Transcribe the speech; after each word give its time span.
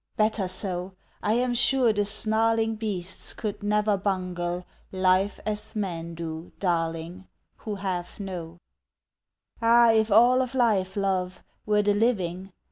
Better 0.17 0.47
so. 0.47 0.93
I 1.21 1.33
am 1.33 1.53
sure 1.53 1.93
the 1.93 2.05
snarling 2.05 2.73
Beasts 2.75 3.35
could 3.35 3.61
never 3.61 3.97
bungle 3.97 4.65
Life 4.91 5.39
as 5.45 5.75
men 5.75 6.15
do, 6.15 6.51
darling, 6.59 7.27
Who 7.57 7.75
half 7.75 8.19
know. 8.19 8.57
Ah, 9.61 9.91
if 9.91 10.11
all 10.11 10.41
of 10.41 10.55
life, 10.55 10.95
love, 10.95 11.43
Were 11.67 11.83
the 11.83 11.93
living! 11.93 12.51